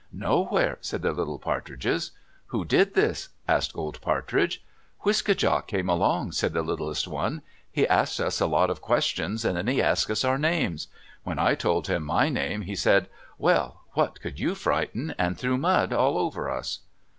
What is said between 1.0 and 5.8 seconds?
the little partridges. "Who did this?" asked Old Partridge. "Wiske djak